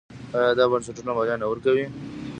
آیا 0.37 0.51
دا 0.57 0.63
بنسټونه 0.71 1.11
مالیه 1.17 1.35
نه 1.41 1.47
ورکوي؟ 1.49 1.85